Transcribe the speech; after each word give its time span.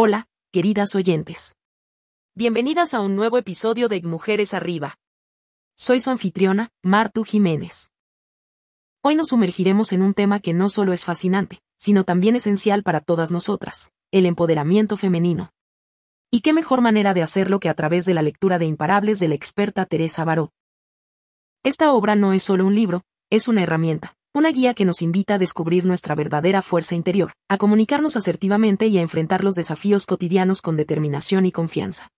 Hola, 0.00 0.28
queridas 0.52 0.94
oyentes. 0.94 1.56
Bienvenidas 2.36 2.94
a 2.94 3.00
un 3.00 3.16
nuevo 3.16 3.36
episodio 3.36 3.88
de 3.88 4.00
Mujeres 4.02 4.54
Arriba. 4.54 4.94
Soy 5.76 5.98
su 5.98 6.10
anfitriona, 6.10 6.68
Martu 6.84 7.24
Jiménez. 7.24 7.90
Hoy 9.02 9.16
nos 9.16 9.30
sumergiremos 9.30 9.92
en 9.92 10.02
un 10.02 10.14
tema 10.14 10.38
que 10.38 10.52
no 10.52 10.68
solo 10.70 10.92
es 10.92 11.04
fascinante, 11.04 11.58
sino 11.78 12.04
también 12.04 12.36
esencial 12.36 12.84
para 12.84 13.00
todas 13.00 13.32
nosotras, 13.32 13.90
el 14.12 14.26
empoderamiento 14.26 14.96
femenino. 14.96 15.50
¿Y 16.30 16.42
qué 16.42 16.52
mejor 16.52 16.80
manera 16.80 17.12
de 17.12 17.22
hacerlo 17.22 17.58
que 17.58 17.68
a 17.68 17.74
través 17.74 18.06
de 18.06 18.14
la 18.14 18.22
lectura 18.22 18.60
de 18.60 18.66
Imparables 18.66 19.18
de 19.18 19.26
la 19.26 19.34
experta 19.34 19.84
Teresa 19.84 20.24
Baró? 20.24 20.52
Esta 21.64 21.92
obra 21.92 22.14
no 22.14 22.32
es 22.32 22.44
solo 22.44 22.66
un 22.66 22.76
libro, 22.76 23.02
es 23.30 23.48
una 23.48 23.64
herramienta, 23.64 24.16
una 24.34 24.50
guía 24.50 24.74
que 24.74 24.84
nos 24.84 25.02
invita 25.02 25.34
a 25.34 25.38
descubrir 25.38 25.84
nuestra 25.84 26.14
verdadera 26.14 26.62
fuerza 26.62 26.94
interior, 26.94 27.32
a 27.48 27.58
comunicarnos 27.58 28.16
asertivamente 28.16 28.86
y 28.86 28.98
a 28.98 29.02
enfrentar 29.02 29.42
los 29.42 29.54
desafíos 29.54 30.06
cotidianos 30.06 30.62
con 30.62 30.76
determinación 30.76 31.46
y 31.46 31.52
confianza. 31.52 32.10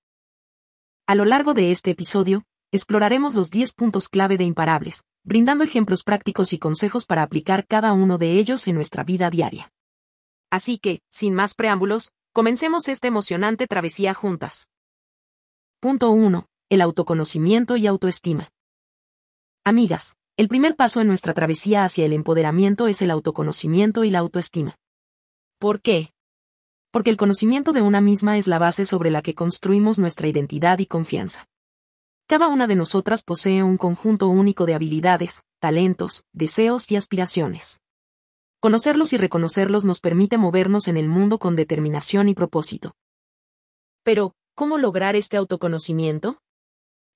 A 1.07 1.15
lo 1.15 1.25
largo 1.25 1.55
de 1.55 1.71
este 1.71 1.91
episodio, 1.91 2.45
exploraremos 2.73 3.35
los 3.35 3.51
10 3.51 3.73
puntos 3.73 4.09
clave 4.09 4.37
de 4.37 4.45
Imparables, 4.45 5.05
brindando 5.25 5.65
ejemplos 5.65 6.03
prácticos 6.03 6.53
y 6.53 6.59
consejos 6.59 7.07
para 7.07 7.23
aplicar 7.23 7.67
cada 7.67 7.93
uno 7.93 8.19
de 8.19 8.39
ellos 8.39 8.67
en 8.69 8.77
nuestra 8.77 9.05
vida 9.05 9.31
diaria. 9.31 9.73
Así 10.51 10.79
que, 10.79 11.01
sin 11.11 11.35
más 11.35 11.55
preámbulos, 11.55 12.11
comencemos 12.33 12.89
esta 12.89 13.09
emocionante 13.09 13.67
travesía 13.67 14.15
juntas. 14.15 14.69
Punto 15.81 16.11
1. 16.11 16.47
El 16.71 16.81
autoconocimiento 16.81 17.77
y 17.77 17.87
autoestima. 17.87 18.51
Amigas, 19.65 20.17
el 20.41 20.49
primer 20.49 20.75
paso 20.75 21.03
en 21.03 21.07
nuestra 21.07 21.35
travesía 21.35 21.85
hacia 21.85 22.07
el 22.07 22.15
empoderamiento 22.15 22.89
es 22.89 23.03
el 23.03 23.11
autoconocimiento 23.11 24.05
y 24.05 24.11
la 24.11 24.21
autoestima. 24.21 24.79
¿Por 25.59 25.83
qué? 25.83 26.15
Porque 26.91 27.11
el 27.11 27.19
conocimiento 27.19 27.75
de 27.75 27.83
una 27.83 28.01
misma 28.01 28.39
es 28.39 28.47
la 28.47 28.59
base 28.59 28.87
sobre 28.87 29.11
la 29.11 29.21
que 29.21 29.35
construimos 29.35 29.99
nuestra 29.99 30.29
identidad 30.29 30.79
y 30.79 30.87
confianza. 30.87 31.45
Cada 32.27 32.49
una 32.49 32.67
de 32.67 32.75
nosotras 32.75 33.23
posee 33.23 33.63
un 33.63 33.77
conjunto 33.77 34.29
único 34.29 34.65
de 34.65 34.73
habilidades, 34.73 35.43
talentos, 35.59 36.25
deseos 36.33 36.91
y 36.91 36.97
aspiraciones. 36.97 37.83
Conocerlos 38.61 39.13
y 39.13 39.19
reconocerlos 39.19 39.85
nos 39.85 40.01
permite 40.01 40.39
movernos 40.39 40.89
en 40.89 40.97
el 40.97 41.11
mundo 41.11 41.39
con 41.39 41.55
determinación 41.55 42.31
y 42.31 42.35
propósito. 42.35 42.95
Pero, 44.05 44.33
¿cómo 44.55 44.79
lograr 44.79 45.17
este 45.17 45.37
autoconocimiento? 45.37 46.39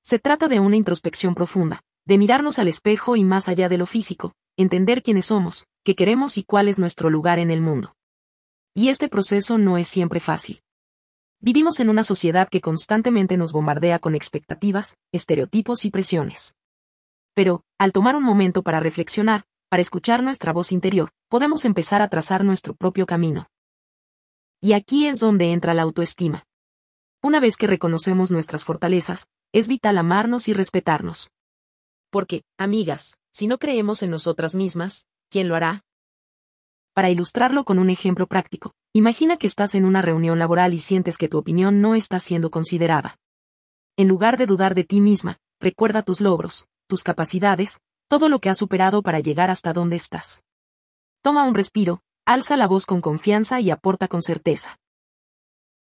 Se 0.02 0.18
trata 0.18 0.46
de 0.46 0.60
una 0.60 0.76
introspección 0.76 1.34
profunda, 1.34 1.80
de 2.06 2.18
mirarnos 2.18 2.58
al 2.58 2.68
espejo 2.68 3.16
y 3.16 3.24
más 3.24 3.48
allá 3.48 3.68
de 3.68 3.78
lo 3.78 3.86
físico, 3.86 4.34
entender 4.56 5.02
quiénes 5.02 5.26
somos, 5.26 5.66
qué 5.84 5.94
queremos 5.94 6.36
y 6.36 6.44
cuál 6.44 6.68
es 6.68 6.78
nuestro 6.78 7.10
lugar 7.10 7.38
en 7.38 7.50
el 7.50 7.60
mundo. 7.60 7.94
Y 8.74 8.88
este 8.88 9.08
proceso 9.08 9.56
no 9.56 9.78
es 9.78 9.88
siempre 9.88 10.20
fácil. 10.20 10.62
Vivimos 11.40 11.80
en 11.80 11.90
una 11.90 12.04
sociedad 12.04 12.48
que 12.48 12.60
constantemente 12.60 13.36
nos 13.36 13.52
bombardea 13.52 13.98
con 13.98 14.14
expectativas, 14.14 14.96
estereotipos 15.12 15.84
y 15.84 15.90
presiones. 15.90 16.56
Pero, 17.34 17.64
al 17.78 17.92
tomar 17.92 18.16
un 18.16 18.22
momento 18.22 18.62
para 18.62 18.80
reflexionar, 18.80 19.44
para 19.68 19.82
escuchar 19.82 20.22
nuestra 20.22 20.52
voz 20.52 20.72
interior, 20.72 21.10
podemos 21.28 21.64
empezar 21.64 22.00
a 22.00 22.08
trazar 22.08 22.44
nuestro 22.44 22.74
propio 22.74 23.06
camino. 23.06 23.48
Y 24.60 24.72
aquí 24.72 25.06
es 25.06 25.20
donde 25.20 25.52
entra 25.52 25.74
la 25.74 25.82
autoestima. 25.82 26.46
Una 27.22 27.40
vez 27.40 27.56
que 27.56 27.66
reconocemos 27.66 28.30
nuestras 28.30 28.64
fortalezas, 28.64 29.28
es 29.52 29.68
vital 29.68 29.98
amarnos 29.98 30.48
y 30.48 30.52
respetarnos. 30.52 31.33
Porque, 32.14 32.44
amigas, 32.58 33.18
si 33.32 33.48
no 33.48 33.58
creemos 33.58 34.04
en 34.04 34.12
nosotras 34.12 34.54
mismas, 34.54 35.08
¿quién 35.30 35.48
lo 35.48 35.56
hará? 35.56 35.82
Para 36.94 37.10
ilustrarlo 37.10 37.64
con 37.64 37.80
un 37.80 37.90
ejemplo 37.90 38.28
práctico, 38.28 38.72
imagina 38.92 39.36
que 39.36 39.48
estás 39.48 39.74
en 39.74 39.84
una 39.84 40.00
reunión 40.00 40.38
laboral 40.38 40.74
y 40.74 40.78
sientes 40.78 41.18
que 41.18 41.28
tu 41.28 41.38
opinión 41.38 41.80
no 41.80 41.96
está 41.96 42.20
siendo 42.20 42.52
considerada. 42.52 43.18
En 43.96 44.06
lugar 44.06 44.36
de 44.36 44.46
dudar 44.46 44.76
de 44.76 44.84
ti 44.84 45.00
misma, 45.00 45.38
recuerda 45.58 46.04
tus 46.04 46.20
logros, 46.20 46.68
tus 46.86 47.02
capacidades, 47.02 47.80
todo 48.06 48.28
lo 48.28 48.38
que 48.38 48.48
has 48.48 48.58
superado 48.58 49.02
para 49.02 49.18
llegar 49.18 49.50
hasta 49.50 49.72
donde 49.72 49.96
estás. 49.96 50.44
Toma 51.20 51.42
un 51.42 51.56
respiro, 51.56 52.00
alza 52.24 52.56
la 52.56 52.68
voz 52.68 52.86
con 52.86 53.00
confianza 53.00 53.58
y 53.58 53.72
aporta 53.72 54.06
con 54.06 54.22
certeza. 54.22 54.78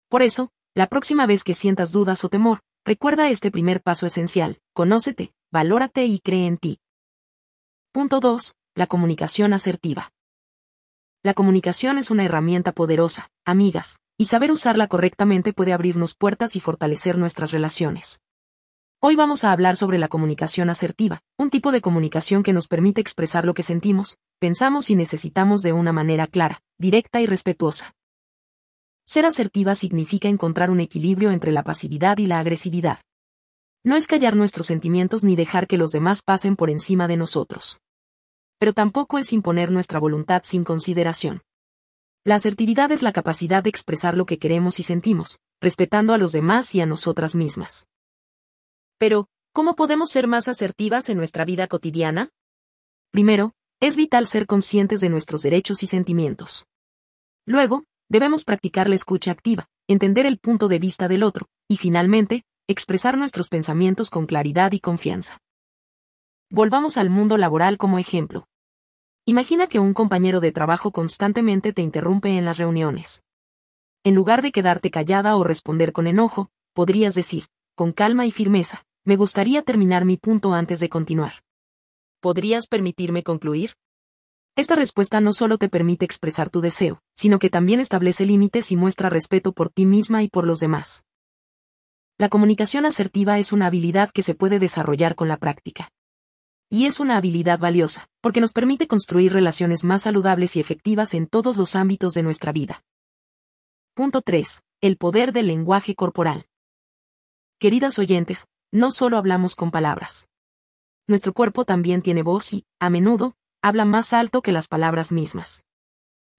Por 0.09 0.23
eso, 0.23 0.49
la 0.73 0.87
próxima 0.87 1.27
vez 1.27 1.43
que 1.43 1.53
sientas 1.53 1.91
dudas 1.91 2.23
o 2.23 2.29
temor, 2.29 2.61
recuerda 2.83 3.29
este 3.29 3.51
primer 3.51 3.83
paso 3.83 4.07
esencial, 4.07 4.59
conócete, 4.73 5.31
valórate 5.53 6.07
y 6.07 6.17
cree 6.17 6.47
en 6.47 6.57
ti. 6.57 6.79
Punto 7.91 8.19
2. 8.19 8.55
La 8.73 8.87
comunicación 8.87 9.53
asertiva. 9.53 10.11
La 11.21 11.35
comunicación 11.35 11.99
es 11.99 12.09
una 12.09 12.25
herramienta 12.25 12.71
poderosa, 12.71 13.29
amigas, 13.45 13.99
y 14.17 14.25
saber 14.25 14.51
usarla 14.51 14.87
correctamente 14.87 15.53
puede 15.53 15.71
abrirnos 15.71 16.15
puertas 16.15 16.55
y 16.55 16.59
fortalecer 16.59 17.19
nuestras 17.19 17.51
relaciones. 17.51 18.23
Hoy 18.99 19.15
vamos 19.15 19.43
a 19.43 19.51
hablar 19.51 19.75
sobre 19.75 19.99
la 19.99 20.07
comunicación 20.07 20.71
asertiva, 20.71 21.21
un 21.37 21.51
tipo 21.51 21.71
de 21.71 21.81
comunicación 21.81 22.41
que 22.41 22.53
nos 22.53 22.67
permite 22.67 23.01
expresar 23.01 23.45
lo 23.45 23.53
que 23.53 23.61
sentimos, 23.61 24.17
pensamos 24.39 24.89
y 24.89 24.95
necesitamos 24.95 25.61
de 25.61 25.71
una 25.71 25.93
manera 25.93 26.25
clara, 26.25 26.63
directa 26.79 27.21
y 27.21 27.27
respetuosa. 27.27 27.93
Ser 29.05 29.27
asertiva 29.27 29.75
significa 29.75 30.29
encontrar 30.29 30.71
un 30.71 30.79
equilibrio 30.79 31.29
entre 31.29 31.51
la 31.51 31.61
pasividad 31.61 32.17
y 32.17 32.25
la 32.25 32.39
agresividad. 32.39 33.01
No 33.85 33.97
es 33.97 34.07
callar 34.07 34.37
nuestros 34.37 34.67
sentimientos 34.67 35.25
ni 35.25 35.35
dejar 35.35 35.67
que 35.67 35.77
los 35.77 35.91
demás 35.91 36.21
pasen 36.21 36.55
por 36.55 36.69
encima 36.69 37.09
de 37.09 37.17
nosotros. 37.17 37.81
Pero 38.57 38.71
tampoco 38.71 39.17
es 39.17 39.33
imponer 39.33 39.71
nuestra 39.71 39.99
voluntad 39.99 40.43
sin 40.45 40.63
consideración. 40.63 41.41
La 42.23 42.35
asertividad 42.35 42.93
es 42.93 43.01
la 43.01 43.11
capacidad 43.11 43.61
de 43.61 43.69
expresar 43.69 44.15
lo 44.15 44.25
que 44.25 44.39
queremos 44.39 44.79
y 44.79 44.83
sentimos, 44.83 45.39
respetando 45.59 46.13
a 46.13 46.17
los 46.17 46.31
demás 46.31 46.73
y 46.73 46.79
a 46.79 46.85
nosotras 46.85 47.35
mismas. 47.35 47.85
Pero, 48.97 49.27
¿cómo 49.51 49.75
podemos 49.75 50.09
ser 50.11 50.27
más 50.27 50.47
asertivas 50.47 51.09
en 51.09 51.17
nuestra 51.17 51.43
vida 51.43 51.67
cotidiana? 51.67 52.29
Primero, 53.11 53.53
es 53.81 53.97
vital 53.97 54.27
ser 54.27 54.45
conscientes 54.45 55.01
de 55.01 55.09
nuestros 55.09 55.41
derechos 55.41 55.83
y 55.83 55.87
sentimientos. 55.87 56.67
Luego, 57.45 57.83
debemos 58.07 58.45
practicar 58.45 58.87
la 58.87 58.95
escucha 58.95 59.31
activa, 59.31 59.67
entender 59.89 60.25
el 60.25 60.39
punto 60.39 60.69
de 60.69 60.79
vista 60.79 61.09
del 61.09 61.23
otro, 61.23 61.47
y 61.67 61.75
finalmente, 61.75 62.45
expresar 62.67 63.17
nuestros 63.17 63.49
pensamientos 63.49 64.09
con 64.09 64.25
claridad 64.25 64.71
y 64.71 64.79
confianza. 64.79 65.39
Volvamos 66.49 66.97
al 66.97 67.09
mundo 67.09 67.37
laboral 67.37 67.77
como 67.77 67.99
ejemplo. 67.99 68.47
Imagina 69.25 69.67
que 69.67 69.79
un 69.79 69.93
compañero 69.93 70.39
de 70.39 70.53
trabajo 70.53 70.91
constantemente 70.91 71.73
te 71.73 71.81
interrumpe 71.81 72.37
en 72.37 72.45
las 72.45 72.57
reuniones. 72.57 73.23
En 74.05 74.15
lugar 74.15 74.41
de 74.41 74.51
quedarte 74.51 74.91
callada 74.91 75.35
o 75.35 75.43
responder 75.43 75.91
con 75.91 76.07
enojo, 76.07 76.51
podrías 76.73 77.15
decir, 77.15 77.47
con 77.75 77.91
calma 77.91 78.25
y 78.25 78.31
firmeza, 78.31 78.85
me 79.03 79.17
gustaría 79.17 79.61
terminar 79.61 80.05
mi 80.05 80.15
punto 80.15 80.53
antes 80.53 80.79
de 80.79 80.89
continuar. 80.89 81.43
¿Podrías 82.21 82.67
permitirme 82.67 83.23
concluir? 83.23 83.75
Esta 84.55 84.75
respuesta 84.75 85.19
no 85.19 85.33
solo 85.33 85.57
te 85.57 85.67
permite 85.67 86.05
expresar 86.05 86.49
tu 86.49 86.61
deseo, 86.61 87.01
sino 87.13 87.39
que 87.39 87.49
también 87.49 87.81
establece 87.81 88.25
límites 88.25 88.71
y 88.71 88.77
muestra 88.77 89.09
respeto 89.09 89.51
por 89.51 89.69
ti 89.69 89.85
misma 89.85 90.23
y 90.23 90.29
por 90.29 90.45
los 90.45 90.59
demás. 90.59 91.03
La 92.23 92.29
comunicación 92.29 92.85
asertiva 92.85 93.37
es 93.37 93.51
una 93.51 93.65
habilidad 93.65 94.09
que 94.09 94.23
se 94.23 94.33
puede 94.33 94.57
desarrollar 94.57 95.13
con 95.13 95.27
la 95.27 95.35
práctica. 95.35 95.91
Y 96.69 96.85
es 96.85 97.01
una 97.01 97.17
habilidad 97.17 97.59
valiosa, 97.59 98.07
porque 98.21 98.39
nos 98.39 98.53
permite 98.53 98.87
construir 98.87 99.33
relaciones 99.33 99.83
más 99.83 100.03
saludables 100.03 100.55
y 100.55 100.61
efectivas 100.61 101.15
en 101.15 101.27
todos 101.27 101.57
los 101.57 101.75
ámbitos 101.75 102.13
de 102.13 102.23
nuestra 102.23 102.53
vida. 102.53 102.81
Punto 103.93 104.21
3. 104.21 104.61
El 104.79 104.95
poder 104.95 105.33
del 105.33 105.47
lenguaje 105.47 105.95
corporal. 105.95 106.45
Queridas 107.59 107.99
oyentes, 107.99 108.47
no 108.71 108.91
solo 108.91 109.17
hablamos 109.17 109.57
con 109.57 109.69
palabras. 109.69 110.29
Nuestro 111.07 111.33
cuerpo 111.33 111.65
también 111.65 112.01
tiene 112.01 112.23
voz 112.23 112.53
y, 112.53 112.63
a 112.79 112.89
menudo, 112.89 113.35
habla 113.61 113.83
más 113.83 114.13
alto 114.13 114.41
que 114.41 114.53
las 114.53 114.69
palabras 114.69 115.11
mismas. 115.11 115.65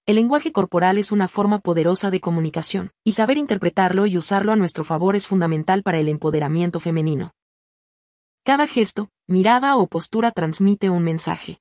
El 0.07 0.17
lenguaje 0.17 0.51
corporal 0.51 0.99
es 0.99 1.11
una 1.11 1.27
forma 1.27 1.57
poderosa 1.57 2.11
de 2.11 2.21
comunicación, 2.21 2.91
y 3.03 3.13
saber 3.13 3.39
interpretarlo 3.39 4.05
y 4.05 4.17
usarlo 4.17 4.51
a 4.51 4.55
nuestro 4.55 4.83
favor 4.83 5.15
es 5.15 5.27
fundamental 5.27 5.81
para 5.81 5.97
el 5.97 6.09
empoderamiento 6.09 6.79
femenino. 6.79 7.33
Cada 8.43 8.67
gesto, 8.67 9.09
mirada 9.25 9.75
o 9.77 9.87
postura 9.87 10.29
transmite 10.29 10.91
un 10.91 11.03
mensaje. 11.03 11.59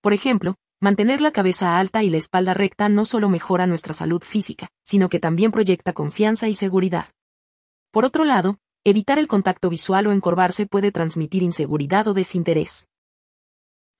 Por 0.00 0.14
ejemplo, 0.14 0.54
mantener 0.80 1.20
la 1.20 1.30
cabeza 1.30 1.78
alta 1.78 2.02
y 2.02 2.08
la 2.08 2.16
espalda 2.16 2.54
recta 2.54 2.88
no 2.88 3.04
solo 3.04 3.28
mejora 3.28 3.66
nuestra 3.66 3.92
salud 3.92 4.22
física, 4.22 4.68
sino 4.82 5.10
que 5.10 5.20
también 5.20 5.52
proyecta 5.52 5.92
confianza 5.92 6.48
y 6.48 6.54
seguridad. 6.54 7.08
Por 7.90 8.06
otro 8.06 8.24
lado, 8.24 8.56
evitar 8.82 9.18
el 9.18 9.28
contacto 9.28 9.68
visual 9.68 10.06
o 10.06 10.12
encorvarse 10.12 10.64
puede 10.64 10.90
transmitir 10.90 11.42
inseguridad 11.42 12.08
o 12.08 12.14
desinterés. 12.14 12.88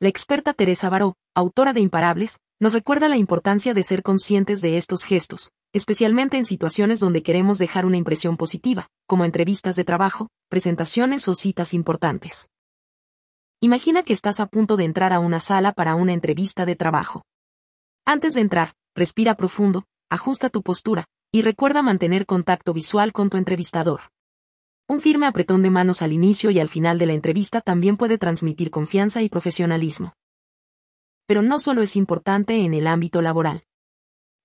La 0.00 0.09
experta 0.09 0.55
Teresa 0.55 0.88
Baró, 0.88 1.17
autora 1.35 1.75
de 1.75 1.81
Imparables, 1.81 2.38
nos 2.61 2.73
recuerda 2.73 3.09
la 3.09 3.17
importancia 3.17 3.73
de 3.73 3.83
ser 3.85 4.03
conscientes 4.03 4.61
de 4.61 4.77
estos 4.77 5.05
gestos, 5.05 5.53
especialmente 5.73 6.37
en 6.39 6.45
situaciones 6.45 6.99
donde 6.99 7.23
queremos 7.23 7.59
dejar 7.59 7.87
una 7.87 7.97
impresión 7.97 8.37
positiva, 8.37 8.89
como 9.07 9.25
entrevistas 9.25 9.77
de 9.77 9.85
trabajo, 9.85 10.29
presentaciones 10.49 11.29
o 11.29 11.35
citas 11.35 11.73
importantes. 11.73 12.49
Imagina 13.61 14.03
que 14.03 14.13
estás 14.13 14.41
a 14.41 14.47
punto 14.47 14.77
de 14.77 14.85
entrar 14.85 15.13
a 15.13 15.21
una 15.21 15.41
sala 15.41 15.73
para 15.73 15.95
una 15.95 16.13
entrevista 16.13 16.67
de 16.67 16.75
trabajo. 16.75 17.23
Antes 18.05 18.35
de 18.35 18.41
entrar, 18.41 18.75
respira 18.95 19.37
profundo, 19.37 19.85
ajusta 20.11 20.51
tu 20.51 20.63
postura, 20.63 21.05
Y 21.31 21.43
recuerda 21.43 21.83
mantener 21.83 22.25
contacto 22.25 22.73
visual 22.73 23.13
con 23.13 23.29
tu 23.29 23.37
entrevistador. 23.37 24.01
Un 24.89 24.99
firme 25.03 25.27
apretón 25.27 25.61
de 25.61 25.69
manos 25.69 26.01
al 26.01 26.15
inicio 26.15 26.51
y 26.51 26.59
al 26.59 26.71
final 26.71 26.99
de 26.99 27.05
la 27.05 27.13
entrevista 27.13 27.61
también 27.61 27.99
puede 27.99 28.17
transmitir 28.17 28.71
confianza 28.71 29.21
y 29.21 29.29
profesionalismo. 29.29 30.15
Pero 31.29 31.43
no 31.43 31.61
solo 31.61 31.83
es 31.83 31.95
importante 31.95 32.65
en 32.65 32.73
el 32.73 32.87
ámbito 32.87 33.21
laboral. 33.21 33.65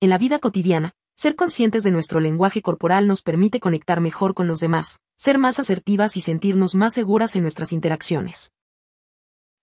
En 0.01 0.09
la 0.09 0.18
vida 0.18 0.39
cotidiana, 0.39 0.94
ser 1.15 1.38
conscientes 1.38 1.83
de 1.83 1.91
nuestro 1.91 2.19
lenguaje 2.19 2.62
corporal 2.62 3.07
nos 3.07 3.21
permite 3.21 3.62
conectar 3.62 4.01
mejor 4.01 4.33
con 4.33 4.47
los 4.47 4.59
demás, 4.59 5.00
ser 5.15 5.38
más 5.38 5.59
asertivas 5.59 6.18
y 6.18 6.21
sentirnos 6.21 6.75
más 6.75 6.94
seguras 6.94 7.38
en 7.38 7.44
nuestras 7.44 7.71
interacciones. 7.71 8.51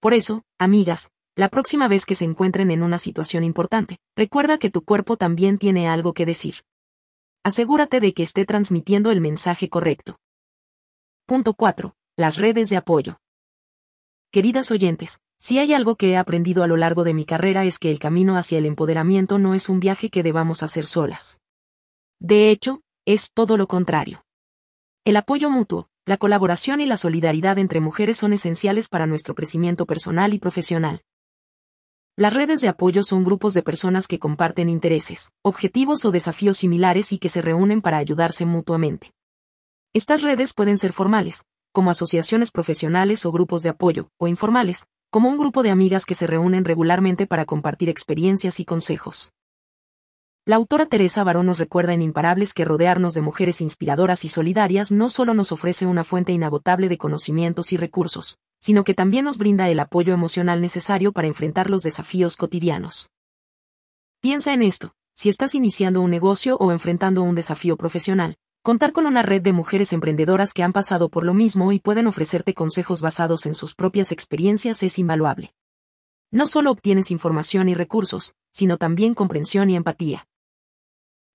Por 0.01 0.15
eso, 0.15 0.45
amigas, 0.59 1.11
la 1.37 1.51
próxima 1.51 1.89
vez 1.89 2.07
que 2.07 2.15
se 2.15 2.25
encuentren 2.25 2.71
en 2.71 2.83
una 2.83 2.99
situación 2.99 3.45
importante, 3.45 3.99
recuerda 4.17 4.57
que 4.57 4.71
tu 4.71 4.83
cuerpo 4.83 5.19
también 5.19 5.59
tiene 5.59 5.89
algo 5.89 6.15
que 6.15 6.25
decir. 6.25 6.63
Asegúrate 7.45 8.01
de 8.01 8.15
que 8.15 8.23
esté 8.23 8.47
transmitiendo 8.47 9.11
el 9.11 9.21
mensaje 9.21 9.69
correcto. 9.69 10.19
Punto 11.27 11.53
4. 11.53 11.95
Las 12.17 12.39
redes 12.39 12.71
de 12.71 12.79
apoyo. 12.79 13.21
Queridas 14.31 14.71
oyentes, 14.71 15.21
si 15.41 15.59
hay 15.59 15.73
algo 15.73 15.97
que 15.97 16.11
he 16.11 16.17
aprendido 16.19 16.63
a 16.63 16.67
lo 16.67 16.77
largo 16.77 17.03
de 17.03 17.15
mi 17.15 17.25
carrera 17.25 17.65
es 17.65 17.79
que 17.79 17.91
el 17.91 17.99
camino 17.99 18.37
hacia 18.37 18.59
el 18.59 18.67
empoderamiento 18.67 19.39
no 19.39 19.55
es 19.55 19.71
un 19.71 19.81
viaje 19.81 20.11
que 20.11 20.23
debamos 20.23 20.63
hacer 20.63 20.87
solas. 20.87 21.41
De 22.21 22.51
hecho, 22.51 22.83
es 23.07 23.33
todo 23.33 23.57
lo 23.57 23.67
contrario. 23.67 24.23
El 25.07 25.17
apoyo 25.17 25.49
mutuo, 25.49 25.89
la 26.05 26.19
colaboración 26.19 26.83
y 26.83 26.87
la 26.87 26.99
solidaridad 26.99 27.59
entre 27.59 27.81
mujeres 27.81 28.19
son 28.19 28.35
esenciales 28.35 28.89
para 28.89 29.07
nuestro 29.07 29.35
crecimiento 29.35 29.87
personal 29.87 30.35
y 30.35 30.39
profesional. 30.39 31.03
Las 32.17 32.35
redes 32.35 32.61
de 32.61 32.69
apoyo 32.69 33.03
son 33.03 33.25
grupos 33.25 33.55
de 33.55 33.63
personas 33.63 34.07
que 34.09 34.19
comparten 34.19 34.69
intereses, 34.69 35.31
objetivos 35.43 36.05
o 36.05 36.11
desafíos 36.11 36.59
similares 36.59 37.13
y 37.13 37.19
que 37.19 37.31
se 37.31 37.41
reúnen 37.41 37.81
para 37.81 37.97
ayudarse 37.97 38.45
mutuamente. 38.45 39.15
Estas 39.95 40.21
redes 40.21 40.53
pueden 40.53 40.77
ser 40.77 40.93
formales, 40.93 41.45
como 41.73 41.91
asociaciones 41.91 42.51
profesionales 42.51 43.25
o 43.25 43.33
grupos 43.33 43.63
de 43.63 43.71
apoyo, 43.71 44.11
o 44.19 44.29
informales, 44.29 44.85
como 45.11 45.29
un 45.29 45.39
grupo 45.39 45.65
de 45.65 45.71
amigas 45.71 46.07
que 46.07 46.15
se 46.15 46.29
reúnen 46.29 46.65
regularmente 46.65 47.27
para 47.27 47.45
compartir 47.45 47.89
experiencias 47.89 48.61
y 48.61 48.65
consejos. 48.65 49.33
La 50.47 50.57
autora 50.57 50.87
Teresa 50.87 51.25
Barón 51.25 51.47
nos 51.47 51.59
recuerda 51.59 51.93
en 51.93 52.01
Imparables 52.01 52.55
que 52.55 52.65
rodearnos 52.65 53.15
de 53.15 53.21
mujeres 53.21 53.61
inspiradoras 53.61 54.25
y 54.25 54.29
solidarias 54.29 54.93
no 54.93 55.09
solo 55.09 55.35
nos 55.35 55.51
ofrece 55.51 55.85
una 55.85 56.05
fuente 56.05 56.33
inagotable 56.33 56.89
de 56.89 56.97
conocimientos 56.97 57.73
y 57.73 57.77
recursos, 57.77 58.39
sino 58.61 58.85
que 58.85 58.95
también 58.95 59.25
nos 59.25 59.37
brinda 59.37 59.69
el 59.69 59.81
apoyo 59.81 60.15
emocional 60.15 60.61
necesario 60.61 61.13
para 61.13 61.27
enfrentar 61.27 61.71
los 61.71 61.83
desafíos 61.83 62.37
cotidianos. 62.37 63.11
Piensa 64.21 64.55
en 64.55 64.63
esto, 64.63 64.95
si 65.15 65.29
estás 65.29 65.55
iniciando 65.55 66.01
un 66.01 66.11
negocio 66.11 66.57
o 66.57 66.71
enfrentando 66.71 67.23
un 67.23 67.35
desafío 67.35 67.77
profesional, 67.77 68.37
contar 68.63 68.93
con 68.93 69.07
una 69.07 69.23
red 69.23 69.41
de 69.41 69.53
mujeres 69.53 69.93
emprendedoras 69.93 70.53
que 70.53 70.63
han 70.63 70.73
pasado 70.73 71.09
por 71.09 71.25
lo 71.25 71.33
mismo 71.33 71.73
y 71.73 71.81
pueden 71.81 72.07
ofrecerte 72.07 72.53
consejos 72.53 73.01
basados 73.01 73.47
en 73.47 73.55
sus 73.55 73.75
propias 73.75 74.13
experiencias 74.13 74.83
es 74.83 74.99
invaluable. 74.99 75.55
No 76.31 76.47
solo 76.47 76.71
obtienes 76.71 77.11
información 77.11 77.69
y 77.69 77.75
recursos, 77.75 78.35
sino 78.53 78.77
también 78.77 79.15
comprensión 79.15 79.71
y 79.71 79.77
empatía. 79.77 80.27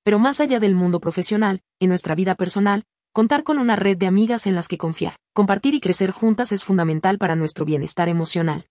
Pero 0.04 0.19
más 0.19 0.39
allá 0.39 0.60
del 0.60 0.75
mundo 0.75 1.00
profesional, 1.00 1.63
en 1.80 1.89
nuestra 1.89 2.13
vida 2.13 2.36
personal, 2.36 2.86
contar 3.12 3.44
con 3.44 3.57
una 3.57 3.75
red 3.75 3.98
de 3.98 4.07
amigas 4.07 4.45
en 4.45 4.54
las 4.54 4.68
que 4.68 4.78
confiar, 4.78 5.16
compartir 5.33 5.74
y 5.74 5.80
crecer 5.80 6.12
juntas 6.12 6.51
es 6.51 6.63
fundamental 6.63 7.18
para 7.18 7.36
nuestro 7.36 7.66
bienestar 7.66 8.07
emocional. 8.07 8.68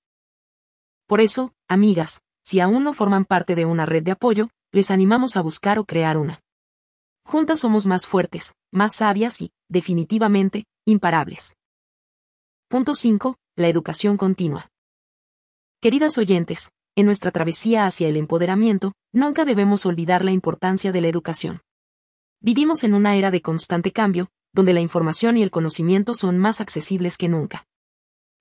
Por 1.06 1.20
eso, 1.20 1.52
amigas, 1.68 2.22
si 2.44 2.60
aún 2.60 2.84
no 2.84 2.92
forman 2.92 3.24
parte 3.24 3.54
de 3.54 3.64
una 3.64 3.84
red 3.84 4.04
de 4.04 4.12
apoyo, 4.12 4.48
les 4.70 4.90
animamos 4.90 5.36
a 5.36 5.42
buscar 5.42 5.78
o 5.78 5.84
crear 5.84 6.16
una. 6.16 6.43
Juntas 7.26 7.60
somos 7.60 7.86
más 7.86 8.06
fuertes, 8.06 8.54
más 8.70 8.96
sabias 8.96 9.40
y, 9.40 9.50
definitivamente, 9.68 10.66
imparables. 10.84 11.56
Punto 12.68 12.94
5. 12.94 13.36
La 13.56 13.68
educación 13.68 14.16
continua. 14.16 14.68
Queridas 15.80 16.18
oyentes, 16.18 16.70
en 16.96 17.06
nuestra 17.06 17.30
travesía 17.30 17.86
hacia 17.86 18.08
el 18.08 18.16
empoderamiento, 18.16 18.92
nunca 19.12 19.44
debemos 19.44 19.86
olvidar 19.86 20.24
la 20.24 20.32
importancia 20.32 20.92
de 20.92 21.00
la 21.00 21.08
educación. 21.08 21.62
Vivimos 22.40 22.84
en 22.84 22.94
una 22.94 23.16
era 23.16 23.30
de 23.30 23.40
constante 23.40 23.90
cambio, 23.90 24.28
donde 24.52 24.74
la 24.74 24.80
información 24.80 25.36
y 25.36 25.42
el 25.42 25.50
conocimiento 25.50 26.14
son 26.14 26.38
más 26.38 26.60
accesibles 26.60 27.16
que 27.16 27.28
nunca. 27.28 27.66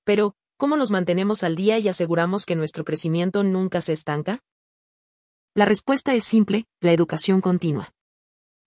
Pero, 0.04 0.36
¿cómo 0.58 0.76
nos 0.76 0.92
mantenemos 0.92 1.44
al 1.44 1.56
día 1.56 1.80
y 1.80 1.88
aseguramos 1.88 2.46
que 2.46 2.56
nuestro 2.56 2.84
crecimiento 2.84 3.44
nunca 3.44 3.80
se 3.82 3.94
estanca? 3.94 4.40
La 5.56 5.66
respuesta 5.66 6.14
es 6.14 6.26
simple, 6.26 6.66
la 6.82 6.92
educación 6.92 7.40
continua. 7.40 7.93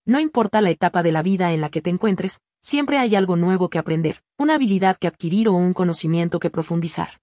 No 0.07 0.21
importa 0.21 0.61
la 0.61 0.69
etapa 0.69 1.03
de 1.03 1.11
la 1.11 1.21
vida 1.21 1.51
en 1.51 1.59
la 1.59 1.69
que 1.69 1.81
te 1.81 1.89
encuentres, 1.89 2.39
siempre 2.61 2.97
hay 2.97 3.17
algo 3.17 3.35
nuevo 3.35 3.69
que 3.69 3.77
aprender, 3.77 4.23
una 4.39 4.55
habilidad 4.55 4.95
que 4.95 5.07
adquirir 5.07 5.49
o 5.49 5.53
un 5.53 5.73
conocimiento 5.73 6.39
que 6.39 6.49
profundizar. 6.49 7.19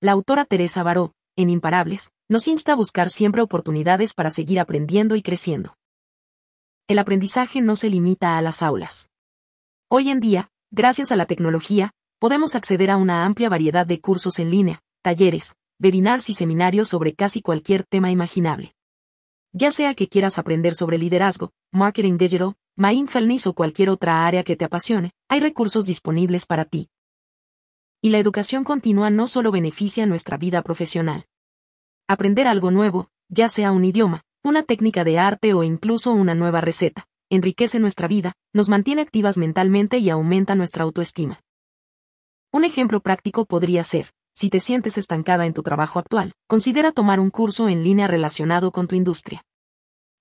La 0.00 0.12
autora 0.12 0.46
Teresa 0.46 0.82
Baró, 0.82 1.12
en 1.36 1.50
Imparables, 1.50 2.10
nos 2.26 2.48
insta 2.48 2.72
a 2.72 2.76
buscar 2.76 3.10
siempre 3.10 3.42
oportunidades 3.42 4.14
para 4.14 4.30
seguir 4.30 4.58
aprendiendo 4.58 5.16
y 5.16 5.22
creciendo. 5.22 5.76
El 6.88 6.98
aprendizaje 6.98 7.60
no 7.60 7.76
se 7.76 7.90
limita 7.90 8.38
a 8.38 8.42
las 8.42 8.62
aulas. 8.62 9.10
Hoy 9.90 10.08
en 10.08 10.20
día, 10.20 10.48
gracias 10.70 11.12
a 11.12 11.16
la 11.16 11.26
tecnología, 11.26 11.92
podemos 12.18 12.54
acceder 12.54 12.90
a 12.90 12.96
una 12.96 13.26
amplia 13.26 13.50
variedad 13.50 13.86
de 13.86 14.00
cursos 14.00 14.38
en 14.38 14.50
línea, 14.50 14.80
talleres, 15.02 15.56
webinars 15.78 16.30
y 16.30 16.32
seminarios 16.32 16.88
sobre 16.88 17.12
casi 17.12 17.42
cualquier 17.42 17.84
tema 17.84 18.10
imaginable. 18.10 18.77
Ya 19.52 19.70
sea 19.70 19.94
que 19.94 20.08
quieras 20.08 20.38
aprender 20.38 20.74
sobre 20.74 20.98
liderazgo, 20.98 21.52
marketing 21.72 22.18
digital, 22.18 22.54
mindfulness 22.76 23.46
o 23.46 23.54
cualquier 23.54 23.90
otra 23.90 24.26
área 24.26 24.44
que 24.44 24.56
te 24.56 24.64
apasione, 24.64 25.12
hay 25.28 25.40
recursos 25.40 25.86
disponibles 25.86 26.46
para 26.46 26.64
ti. 26.64 26.90
Y 28.02 28.10
la 28.10 28.18
educación 28.18 28.62
continua 28.62 29.10
no 29.10 29.26
solo 29.26 29.50
beneficia 29.50 30.06
nuestra 30.06 30.36
vida 30.36 30.62
profesional. 30.62 31.26
Aprender 32.06 32.46
algo 32.46 32.70
nuevo, 32.70 33.10
ya 33.28 33.48
sea 33.48 33.72
un 33.72 33.84
idioma, 33.84 34.22
una 34.44 34.62
técnica 34.62 35.02
de 35.02 35.18
arte 35.18 35.54
o 35.54 35.64
incluso 35.64 36.12
una 36.12 36.34
nueva 36.34 36.60
receta, 36.60 37.08
enriquece 37.30 37.80
nuestra 37.80 38.06
vida, 38.06 38.34
nos 38.52 38.68
mantiene 38.68 39.02
activas 39.02 39.38
mentalmente 39.38 39.98
y 39.98 40.10
aumenta 40.10 40.54
nuestra 40.54 40.84
autoestima. 40.84 41.40
Un 42.52 42.64
ejemplo 42.64 43.00
práctico 43.00 43.44
podría 43.44 43.82
ser, 43.82 44.12
si 44.38 44.50
te 44.50 44.60
sientes 44.60 44.98
estancada 44.98 45.46
en 45.46 45.52
tu 45.52 45.64
trabajo 45.64 45.98
actual, 45.98 46.32
considera 46.46 46.92
tomar 46.92 47.18
un 47.18 47.28
curso 47.28 47.68
en 47.68 47.82
línea 47.82 48.06
relacionado 48.06 48.70
con 48.70 48.86
tu 48.86 48.94
industria. 48.94 49.44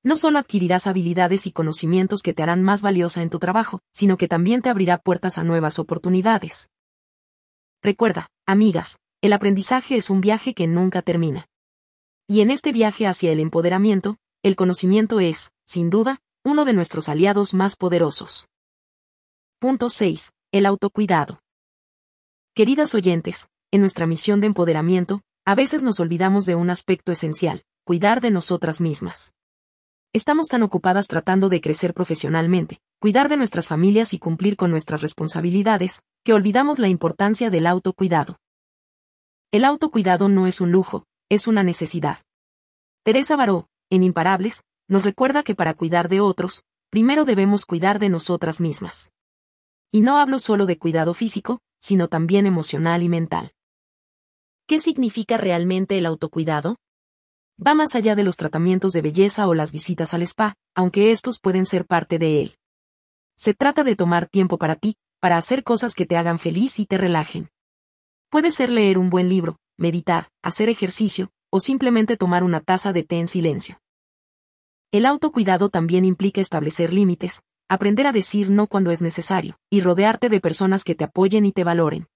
No 0.03 0.15
solo 0.15 0.39
adquirirás 0.39 0.87
habilidades 0.87 1.45
y 1.45 1.51
conocimientos 1.51 2.23
que 2.23 2.33
te 2.33 2.41
harán 2.41 2.63
más 2.63 2.81
valiosa 2.81 3.21
en 3.21 3.29
tu 3.29 3.37
trabajo, 3.37 3.79
sino 3.93 4.17
que 4.17 4.27
también 4.27 4.63
te 4.63 4.69
abrirá 4.69 4.97
puertas 4.97 5.37
a 5.37 5.43
nuevas 5.43 5.77
oportunidades. 5.77 6.71
Recuerda, 7.83 8.31
amigas, 8.47 8.97
el 9.21 9.33
aprendizaje 9.33 9.97
es 9.97 10.09
un 10.09 10.19
viaje 10.19 10.55
que 10.55 10.65
nunca 10.65 11.03
termina. 11.03 11.45
Y 12.27 12.41
en 12.41 12.49
este 12.49 12.71
viaje 12.71 13.05
hacia 13.05 13.31
el 13.31 13.39
empoderamiento, 13.39 14.17
el 14.41 14.55
conocimiento 14.55 15.19
es, 15.19 15.51
sin 15.63 15.91
duda, 15.91 16.21
uno 16.43 16.65
de 16.65 16.73
nuestros 16.73 17.07
aliados 17.07 17.53
más 17.53 17.75
poderosos. 17.75 18.47
Punto 19.59 19.91
6. 19.91 20.31
El 20.51 20.65
autocuidado. 20.65 21.39
Queridas 22.55 22.95
oyentes, 22.95 23.47
en 23.71 23.81
nuestra 23.81 24.05
misión 24.05 24.39
de 24.39 24.47
empoderamiento, 24.47 25.21
a 25.45 25.55
veces 25.55 25.83
nos 25.83 25.99
olvidamos 25.99 26.45
de 26.45 26.55
un 26.55 26.69
aspecto 26.69 27.11
esencial, 27.11 27.63
cuidar 27.83 28.21
de 28.21 28.31
nosotras 28.31 28.79
mismas. 28.79 29.33
Estamos 30.13 30.47
tan 30.47 30.63
ocupadas 30.63 31.07
tratando 31.07 31.49
de 31.49 31.59
crecer 31.59 31.93
profesionalmente, 31.93 32.79
cuidar 32.99 33.27
de 33.27 33.37
nuestras 33.37 33.67
familias 33.67 34.13
y 34.13 34.19
cumplir 34.19 34.55
con 34.55 34.71
nuestras 34.71 35.01
responsabilidades, 35.01 36.01
que 36.23 36.33
olvidamos 36.33 36.79
la 36.79 36.87
importancia 36.87 37.49
del 37.49 37.67
autocuidado. 37.67 38.39
El 39.51 39.65
autocuidado 39.65 40.29
no 40.29 40.47
es 40.47 40.61
un 40.61 40.71
lujo, 40.71 41.05
es 41.29 41.47
una 41.47 41.63
necesidad. 41.63 42.19
Teresa 43.03 43.35
Baró, 43.35 43.67
en 43.89 44.03
Imparables, 44.03 44.63
nos 44.87 45.03
recuerda 45.03 45.43
que 45.43 45.55
para 45.55 45.73
cuidar 45.73 46.07
de 46.07 46.21
otros, 46.21 46.63
primero 46.89 47.25
debemos 47.25 47.65
cuidar 47.65 47.99
de 47.99 48.09
nosotras 48.09 48.61
mismas. 48.61 49.11
Y 49.91 50.01
no 50.01 50.17
hablo 50.17 50.39
solo 50.39 50.65
de 50.65 50.77
cuidado 50.77 51.13
físico, 51.13 51.59
sino 51.79 52.07
también 52.07 52.45
emocional 52.45 53.03
y 53.03 53.09
mental. 53.09 53.53
¿Qué 54.67 54.79
significa 54.79 55.37
realmente 55.37 55.97
el 55.97 56.05
autocuidado? 56.05 56.75
Va 57.65 57.73
más 57.73 57.95
allá 57.95 58.15
de 58.15 58.25
los 58.25 58.35
tratamientos 58.35 58.91
de 58.91 59.01
belleza 59.01 59.47
o 59.47 59.53
las 59.53 59.71
visitas 59.71 60.13
al 60.13 60.23
spa, 60.23 60.55
aunque 60.75 61.11
estos 61.11 61.39
pueden 61.39 61.65
ser 61.65 61.85
parte 61.85 62.19
de 62.19 62.41
él. 62.41 62.57
Se 63.37 63.53
trata 63.53 63.85
de 63.85 63.95
tomar 63.95 64.27
tiempo 64.27 64.57
para 64.57 64.75
ti, 64.75 64.97
para 65.21 65.37
hacer 65.37 65.63
cosas 65.63 65.93
que 65.93 66.05
te 66.05 66.17
hagan 66.17 66.37
feliz 66.37 66.79
y 66.79 66.85
te 66.85 66.97
relajen. 66.97 67.49
Puede 68.29 68.51
ser 68.51 68.69
leer 68.69 68.97
un 68.97 69.09
buen 69.09 69.29
libro, 69.29 69.57
meditar, 69.77 70.27
hacer 70.43 70.67
ejercicio, 70.67 71.31
o 71.49 71.61
simplemente 71.61 72.17
tomar 72.17 72.43
una 72.43 72.59
taza 72.59 72.91
de 72.91 73.03
té 73.03 73.19
en 73.19 73.29
silencio. 73.29 73.79
El 74.91 75.05
autocuidado 75.05 75.69
también 75.69 76.03
implica 76.03 76.41
establecer 76.41 76.91
límites, 76.91 77.41
aprender 77.69 78.05
a 78.05 78.11
decir 78.11 78.49
no 78.49 78.67
cuando 78.67 78.91
es 78.91 79.01
necesario, 79.01 79.57
y 79.69 79.79
rodearte 79.79 80.27
de 80.27 80.41
personas 80.41 80.83
que 80.83 80.93
te 80.93 81.05
apoyen 81.05 81.45
y 81.45 81.53
te 81.53 81.63
valoren. 81.63 82.09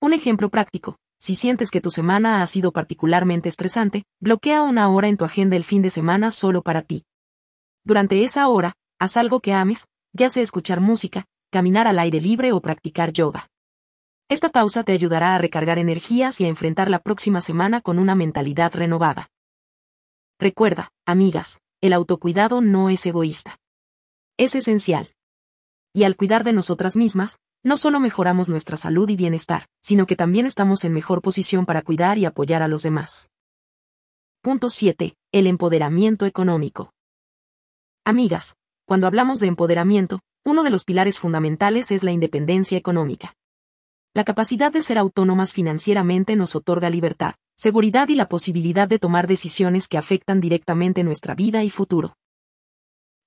Un 0.00 0.12
ejemplo 0.12 0.50
práctico, 0.50 0.98
si 1.18 1.34
sientes 1.34 1.70
que 1.70 1.80
tu 1.80 1.90
semana 1.90 2.42
ha 2.42 2.46
sido 2.46 2.72
particularmente 2.72 3.48
estresante, 3.48 4.04
bloquea 4.20 4.62
una 4.62 4.88
hora 4.88 5.08
en 5.08 5.16
tu 5.16 5.24
agenda 5.24 5.56
el 5.56 5.64
fin 5.64 5.82
de 5.82 5.90
semana 5.90 6.30
solo 6.30 6.62
para 6.62 6.82
ti. 6.82 7.04
Durante 7.84 8.22
esa 8.22 8.46
hora, 8.48 8.74
haz 9.00 9.16
algo 9.16 9.40
que 9.40 9.52
ames, 9.52 9.88
ya 10.12 10.28
sea 10.28 10.42
escuchar 10.42 10.80
música, 10.80 11.26
caminar 11.50 11.88
al 11.88 11.98
aire 11.98 12.20
libre 12.20 12.52
o 12.52 12.60
practicar 12.60 13.12
yoga. 13.12 13.48
Esta 14.28 14.50
pausa 14.50 14.84
te 14.84 14.92
ayudará 14.92 15.34
a 15.34 15.38
recargar 15.38 15.78
energías 15.78 16.40
y 16.40 16.44
a 16.44 16.48
enfrentar 16.48 16.90
la 16.90 16.98
próxima 16.98 17.40
semana 17.40 17.80
con 17.80 17.98
una 17.98 18.14
mentalidad 18.14 18.74
renovada. 18.74 19.30
Recuerda, 20.38 20.92
amigas, 21.06 21.60
el 21.80 21.94
autocuidado 21.94 22.60
no 22.60 22.90
es 22.90 23.04
egoísta. 23.06 23.58
Es 24.36 24.54
esencial. 24.54 25.14
Y 25.94 26.04
al 26.04 26.14
cuidar 26.14 26.44
de 26.44 26.52
nosotras 26.52 26.94
mismas, 26.94 27.38
no 27.64 27.76
solo 27.76 28.00
mejoramos 28.00 28.48
nuestra 28.48 28.76
salud 28.76 29.08
y 29.08 29.16
bienestar, 29.16 29.66
sino 29.80 30.06
que 30.06 30.16
también 30.16 30.46
estamos 30.46 30.84
en 30.84 30.92
mejor 30.92 31.22
posición 31.22 31.66
para 31.66 31.82
cuidar 31.82 32.18
y 32.18 32.24
apoyar 32.24 32.62
a 32.62 32.68
los 32.68 32.82
demás. 32.82 33.30
Punto 34.40 34.70
7. 34.70 35.14
El 35.32 35.46
empoderamiento 35.46 36.24
económico. 36.24 36.92
Amigas, 38.04 38.56
cuando 38.86 39.06
hablamos 39.06 39.40
de 39.40 39.48
empoderamiento, 39.48 40.20
uno 40.44 40.62
de 40.62 40.70
los 40.70 40.84
pilares 40.84 41.18
fundamentales 41.18 41.90
es 41.90 42.02
la 42.02 42.12
independencia 42.12 42.78
económica. 42.78 43.34
La 44.14 44.24
capacidad 44.24 44.72
de 44.72 44.80
ser 44.80 44.96
autónomas 44.96 45.52
financieramente 45.52 46.36
nos 46.36 46.56
otorga 46.56 46.88
libertad, 46.88 47.34
seguridad 47.56 48.08
y 48.08 48.14
la 48.14 48.28
posibilidad 48.28 48.88
de 48.88 48.98
tomar 48.98 49.26
decisiones 49.26 49.88
que 49.88 49.98
afectan 49.98 50.40
directamente 50.40 51.04
nuestra 51.04 51.34
vida 51.34 51.64
y 51.64 51.70
futuro. 51.70 52.16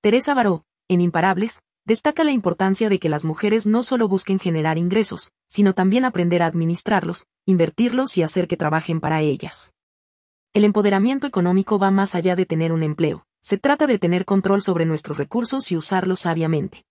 Teresa 0.00 0.34
Baró, 0.34 0.64
en 0.88 1.00
Imparables, 1.00 1.60
destaca 1.84 2.24
la 2.24 2.30
importancia 2.30 2.88
de 2.88 2.98
que 2.98 3.08
las 3.08 3.24
mujeres 3.24 3.66
no 3.66 3.82
solo 3.82 4.08
busquen 4.08 4.38
generar 4.38 4.78
ingresos, 4.78 5.32
sino 5.48 5.74
también 5.74 6.04
aprender 6.04 6.42
a 6.42 6.46
administrarlos, 6.46 7.26
invertirlos 7.46 8.16
y 8.16 8.22
hacer 8.22 8.48
que 8.48 8.56
trabajen 8.56 9.00
para 9.00 9.20
ellas. 9.20 9.72
El 10.54 10.64
empoderamiento 10.64 11.26
económico 11.26 11.78
va 11.78 11.90
más 11.90 12.14
allá 12.14 12.36
de 12.36 12.46
tener 12.46 12.72
un 12.72 12.82
empleo, 12.82 13.24
se 13.40 13.58
trata 13.58 13.86
de 13.86 13.98
tener 13.98 14.24
control 14.24 14.62
sobre 14.62 14.84
nuestros 14.84 15.18
recursos 15.18 15.72
y 15.72 15.76
usarlos 15.76 16.20
sabiamente. 16.20 16.84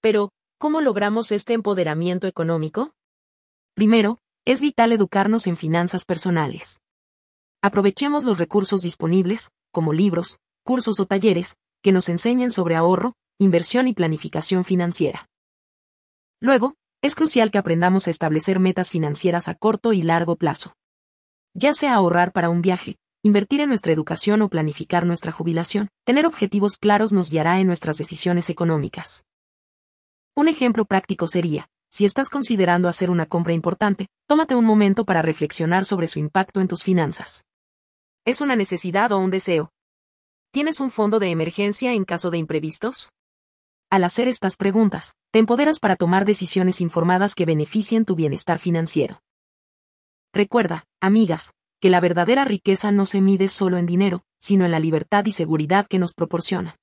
Pero, 0.00 0.30
¿cómo 0.58 0.80
logramos 0.80 1.30
este 1.32 1.52
empoderamiento 1.52 2.26
económico? 2.26 2.94
Primero, 3.74 4.18
es 4.44 4.60
vital 4.60 4.92
educarnos 4.92 5.46
en 5.46 5.56
finanzas 5.56 6.04
personales. 6.04 6.80
Aprovechemos 7.62 8.24
los 8.24 8.38
recursos 8.38 8.82
disponibles, 8.82 9.50
como 9.70 9.92
libros, 9.92 10.38
cursos 10.64 10.98
o 11.00 11.06
talleres, 11.06 11.56
que 11.82 11.92
nos 11.92 12.08
enseñen 12.08 12.52
sobre 12.52 12.76
ahorro, 12.76 13.14
inversión 13.38 13.86
y 13.86 13.92
planificación 13.92 14.64
financiera. 14.64 15.28
Luego, 16.40 16.74
es 17.02 17.14
crucial 17.14 17.50
que 17.50 17.58
aprendamos 17.58 18.06
a 18.06 18.10
establecer 18.10 18.60
metas 18.60 18.90
financieras 18.90 19.48
a 19.48 19.54
corto 19.54 19.92
y 19.92 20.02
largo 20.02 20.36
plazo. 20.36 20.74
Ya 21.54 21.74
sea 21.74 21.94
ahorrar 21.94 22.32
para 22.32 22.48
un 22.48 22.62
viaje, 22.62 22.96
invertir 23.22 23.60
en 23.60 23.68
nuestra 23.68 23.92
educación 23.92 24.40
o 24.40 24.48
planificar 24.48 25.04
nuestra 25.04 25.32
jubilación, 25.32 25.88
tener 26.04 26.26
objetivos 26.26 26.76
claros 26.78 27.12
nos 27.12 27.30
guiará 27.30 27.60
en 27.60 27.66
nuestras 27.66 27.98
decisiones 27.98 28.48
económicas. 28.48 29.24
Un 30.34 30.48
ejemplo 30.48 30.84
práctico 30.84 31.26
sería, 31.26 31.68
si 31.90 32.04
estás 32.04 32.28
considerando 32.28 32.88
hacer 32.88 33.10
una 33.10 33.26
compra 33.26 33.52
importante, 33.52 34.08
tómate 34.26 34.54
un 34.54 34.64
momento 34.64 35.04
para 35.04 35.22
reflexionar 35.22 35.84
sobre 35.84 36.06
su 36.06 36.18
impacto 36.18 36.60
en 36.60 36.68
tus 36.68 36.82
finanzas. 36.82 37.44
¿Es 38.24 38.40
una 38.40 38.56
necesidad 38.56 39.12
o 39.12 39.18
un 39.18 39.30
deseo? 39.30 39.70
¿Tienes 40.52 40.80
un 40.80 40.90
fondo 40.90 41.18
de 41.18 41.30
emergencia 41.30 41.92
en 41.92 42.04
caso 42.04 42.30
de 42.30 42.38
imprevistos? 42.38 43.10
Al 43.88 44.02
hacer 44.02 44.26
estas 44.26 44.56
preguntas, 44.56 45.14
te 45.30 45.38
empoderas 45.38 45.78
para 45.78 45.94
tomar 45.94 46.24
decisiones 46.24 46.80
informadas 46.80 47.36
que 47.36 47.44
beneficien 47.44 48.04
tu 48.04 48.16
bienestar 48.16 48.58
financiero. 48.58 49.22
Recuerda, 50.32 50.86
amigas, 51.00 51.52
que 51.80 51.88
la 51.88 52.00
verdadera 52.00 52.44
riqueza 52.44 52.90
no 52.90 53.06
se 53.06 53.20
mide 53.20 53.48
solo 53.48 53.78
en 53.78 53.86
dinero, 53.86 54.24
sino 54.38 54.64
en 54.64 54.72
la 54.72 54.80
libertad 54.80 55.24
y 55.26 55.32
seguridad 55.32 55.86
que 55.86 56.00
nos 56.00 56.14
proporciona. 56.14 56.76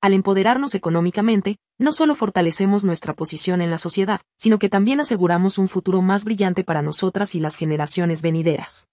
Al 0.00 0.12
empoderarnos 0.14 0.76
económicamente, 0.76 1.58
no 1.78 1.92
solo 1.92 2.14
fortalecemos 2.14 2.84
nuestra 2.84 3.12
posición 3.14 3.60
en 3.60 3.70
la 3.70 3.78
sociedad, 3.78 4.20
sino 4.38 4.58
que 4.60 4.68
también 4.68 5.00
aseguramos 5.00 5.58
un 5.58 5.68
futuro 5.68 6.00
más 6.00 6.24
brillante 6.24 6.62
para 6.62 6.80
nosotras 6.80 7.34
y 7.34 7.40
las 7.40 7.56
generaciones 7.56 8.22
venideras. 8.22 8.86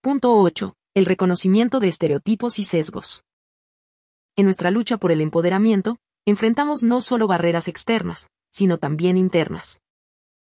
Punto 0.00 0.36
8. 0.36 0.74
El 0.94 1.06
reconocimiento 1.06 1.80
de 1.80 1.88
estereotipos 1.88 2.58
y 2.60 2.64
sesgos. 2.64 3.24
En 4.36 4.44
nuestra 4.44 4.70
lucha 4.70 4.96
por 4.96 5.12
el 5.12 5.20
empoderamiento, 5.20 5.98
enfrentamos 6.26 6.82
no 6.82 7.00
solo 7.00 7.26
barreras 7.26 7.68
externas, 7.68 8.28
sino 8.50 8.78
también 8.78 9.16
internas. 9.16 9.80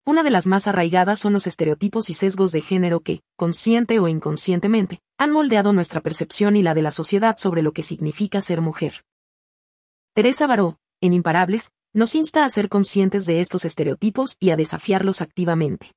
Una 0.06 0.24
de 0.24 0.30
las 0.30 0.48
más 0.48 0.68
arraigadas 0.68 1.20
son 1.20 1.34
los 1.34 1.48
estereotipos 1.48 2.10
y 2.10 2.14
sesgos 2.14 2.54
de 2.54 2.62
género 2.62 3.02
que, 3.02 3.22
consciente 3.36 4.00
o 4.00 4.08
inconscientemente, 4.08 5.02
han 5.18 5.32
moldeado 5.32 5.74
nuestra 5.74 6.00
percepción 6.00 6.56
y 6.56 6.64
la 6.64 6.74
de 6.74 6.82
la 6.82 6.92
sociedad 6.92 7.36
sobre 7.38 7.62
lo 7.62 7.74
que 7.74 7.84
significa 7.84 8.40
ser 8.40 8.62
mujer. 8.62 9.04
Teresa 10.14 10.48
Baró, 10.48 10.78
en 11.02 11.12
Imparables, 11.14 11.72
nos 11.94 12.16
insta 12.16 12.46
a 12.46 12.50
ser 12.50 12.70
conscientes 12.70 13.26
de 13.26 13.42
estos 13.42 13.66
estereotipos 13.66 14.38
y 14.40 14.52
a 14.52 14.56
desafiarlos 14.56 15.22
activamente. 15.22 15.92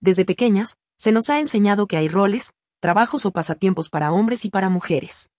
Desde 0.00 0.24
pequeñas, 0.24 0.76
se 0.96 1.10
nos 1.10 1.28
ha 1.28 1.40
enseñado 1.40 1.86
que 1.86 1.96
hay 1.96 2.08
roles, 2.08 2.52
trabajos 2.80 3.26
o 3.26 3.32
pasatiempos 3.32 3.88
para 3.90 4.12
hombres 4.12 4.44
y 4.44 4.50
para 4.50 4.68
mujeres. 4.68 5.30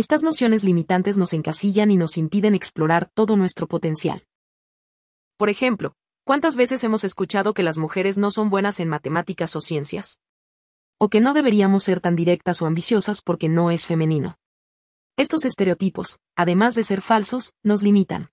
Estas 0.00 0.22
nociones 0.22 0.64
limitantes 0.64 1.18
nos 1.18 1.34
encasillan 1.34 1.90
y 1.90 1.98
nos 1.98 2.16
impiden 2.16 2.54
explorar 2.54 3.10
todo 3.12 3.36
nuestro 3.36 3.68
potencial. 3.68 4.26
Por 5.36 5.50
ejemplo, 5.50 5.92
¿cuántas 6.24 6.56
veces 6.56 6.82
hemos 6.84 7.04
escuchado 7.04 7.52
que 7.52 7.62
las 7.62 7.76
mujeres 7.76 8.16
no 8.16 8.30
son 8.30 8.48
buenas 8.48 8.80
en 8.80 8.88
matemáticas 8.88 9.54
o 9.56 9.60
ciencias? 9.60 10.22
O 10.98 11.10
que 11.10 11.20
no 11.20 11.34
deberíamos 11.34 11.84
ser 11.84 12.00
tan 12.00 12.16
directas 12.16 12.62
o 12.62 12.66
ambiciosas 12.66 13.20
porque 13.20 13.50
no 13.50 13.70
es 13.70 13.84
femenino. 13.84 14.38
Estos 15.18 15.44
estereotipos, 15.44 16.18
además 16.34 16.74
de 16.74 16.84
ser 16.84 17.02
falsos, 17.02 17.52
nos 17.62 17.82
limitan. 17.82 18.30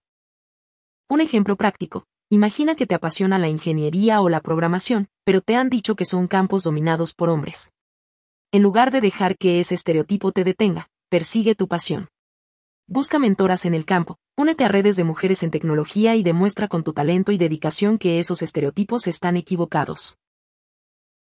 Un 1.09 1.19
ejemplo 1.19 1.57
práctico. 1.57 2.05
Imagina 2.29 2.75
que 2.75 2.87
te 2.87 2.95
apasiona 2.95 3.39
la 3.39 3.49
ingeniería 3.49 4.21
o 4.21 4.29
la 4.29 4.39
programación, 4.39 5.09
pero 5.25 5.41
te 5.41 5.57
han 5.57 5.69
dicho 5.69 5.97
que 5.97 6.05
son 6.05 6.29
campos 6.29 6.63
dominados 6.63 7.13
por 7.13 7.27
hombres. 7.27 7.73
En 8.53 8.63
lugar 8.63 8.89
de 8.89 9.01
dejar 9.01 9.37
que 9.37 9.59
ese 9.59 9.75
estereotipo 9.75 10.31
te 10.31 10.45
detenga, 10.45 10.89
persigue 11.09 11.55
tu 11.55 11.67
pasión. 11.67 12.09
Busca 12.85 13.17
mentoras 13.19 13.65
en 13.65 13.73
el 13.73 13.85
campo, 13.85 14.17
únete 14.37 14.65
a 14.65 14.67
redes 14.67 14.95
de 14.97 15.03
mujeres 15.03 15.43
en 15.43 15.51
tecnología 15.51 16.15
y 16.15 16.23
demuestra 16.23 16.67
con 16.67 16.83
tu 16.83 16.93
talento 16.93 17.31
y 17.31 17.37
dedicación 17.37 17.97
que 17.97 18.19
esos 18.19 18.41
estereotipos 18.41 19.07
están 19.07 19.37
equivocados. 19.37 20.17